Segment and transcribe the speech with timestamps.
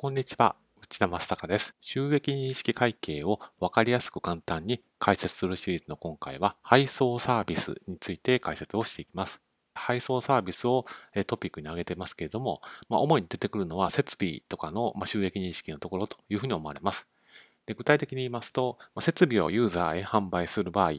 [0.00, 1.74] こんにちは、内田正孝です。
[1.80, 9.40] 収益認識会計を分かりやすく簡単に解説するシリーズの今回は、配送サービスについて解説をしていきます。
[9.74, 10.86] 配送サービスを
[11.26, 17.08] トピックに挙げてますけれども、まあ、主に出てくるのは設備とかの収益認識のところというふうに思われます。
[17.66, 20.92] で具体的に言いますと、設備をユーザーへ販売する場合、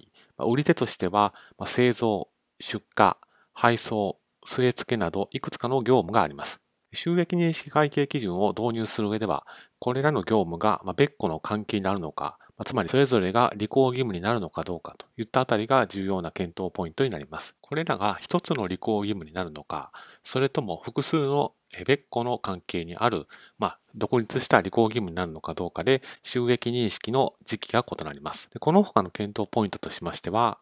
[0.46, 1.34] 売り手としては
[1.66, 2.28] 製造、
[2.60, 3.14] 出荷、
[3.54, 6.60] 配送、据え付けなどいくつかの業務があります。
[6.92, 9.46] 収益認識会計基準を導入する上では、
[9.80, 17.56] これらの業務が別個の関係になるのか、つまりそれぞれが履行義務になるのかどうかといったあたりが重要な検討ポイントになります。
[17.62, 19.92] これらが一つの履行義務になるのか、
[20.24, 21.54] それとも複数の
[21.86, 23.28] 別個の関係にある、
[23.60, 28.50] まあ、独立した履行義務になるのかどうかで収益認識の時期が異なります。
[28.60, 30.58] この他の検討ポイントとしましては、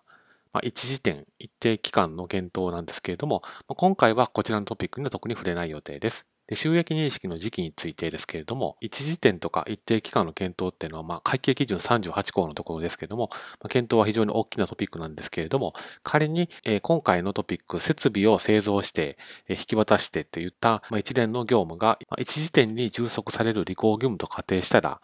[0.57, 6.25] まあ、一時点、一定期間の検討なんですけれどもま、今回はこちらのトピックには特に触れない予定です。
[6.47, 25.01] で収益認識の時期についてですけれども、一時点とか一定期間の検討っていうのは、まあ、会計基準38項のところですけれども、まあ、検討は非常に大きなトピックなんですけれども、仮に、えー、今回のトピック、設備を製造して、えー、引き渡してといった、まあ、一連の業務が、まあ、一時点に充足される履行義務と仮定したら、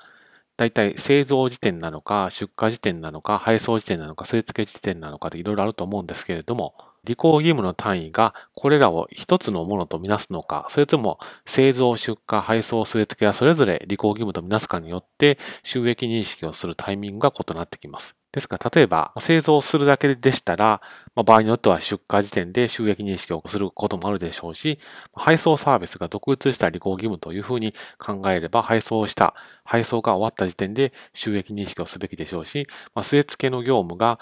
[0.56, 18.16] 大体製造時点なのか、出荷時点なのか、配送時点なのか、据え付け時点なのかでいろいろあると思うんですけれども、履行義務の単位がこれらを一つのものとみなすのか、それとも製造、出荷、配送、据え付けはそれぞれ履行義務とみなすかによって収益認識をするタイミングが異なってきます。
[18.34, 18.58] ですか？
[18.58, 20.81] ら、例えば、製造するだけでしたら、
[21.16, 24.80] まあ、場合によっては出荷時点で収益認識をすることもあるでしょうし、
[25.14, 34.20] 配送サービスが独立した履行義務というふうに考えれば、配送した、配送が終わった時点で収益認識をすべきでしょうし、まあ、据え付けの業務が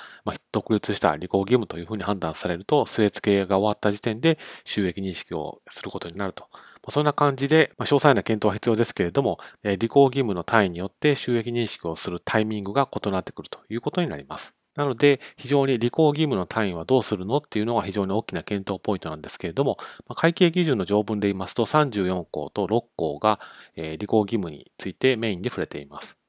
[0.51, 6.49] 独立した履行義務というふうに判断されると、据え付けが終わった時点で収益認識をすることになると。
[6.89, 14.55] そんな感じで、詳細な検討は必要ですけれども、履行義務の単位によって収益認識をするタイミングが異なってくるということになります。
[14.75, 19.77] なので、非常に履行義務の単位はどうするのっていうのが非常に大きな検討ポイントなんですけれども、
[20.15, 23.39] 会計基準の条文で言いますと34項と6項が
[23.75, 26.20] 履行義務についてメインで触れています。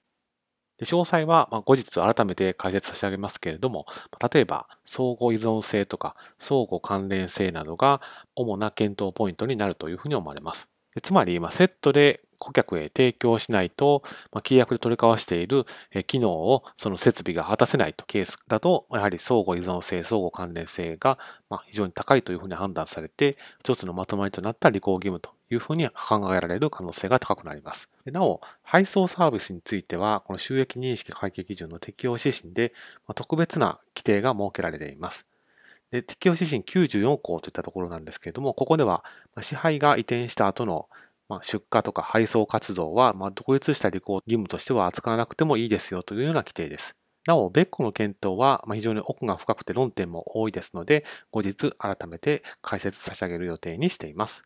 [0.83, 3.87] で詳細は後日改めて解説差し上げますけれども、
[4.33, 8.01] 例えば相互依存性とか相互関連性などが
[8.35, 10.69] 主な検討ポイントになるというふうに思われます。
[11.03, 15.65] つまり、セットで顧客へ提供しないと、まあ、契約で取り交わしている
[16.09, 21.19] 機能をその設備が果たせないとケースだと、やはり相互依存性、相互関連性が
[21.67, 27.89] 非常に高いというふうに判断されて、一つのまとまりとなった履行義務というふうに考えられる可能性が高くなります。
[28.07, 32.73] なお、配送サービスについては、この収益認識会計基準の適用指針で、
[33.15, 35.27] 特別な規定が設けられています。
[35.93, 39.05] で適用指針94項といったところなんですけれども、ここでは
[39.43, 40.89] 支配が移転した後の
[41.33, 46.95] まあ、出荷とか配送活動は、まあ、独立した履行義務としては扱わなくてもいいですよというような規定です。
[47.27, 54.43] なお、別個の検討は非常に奥が深くて論点も多いですので、後日改めて解説差し上げる予定にしています。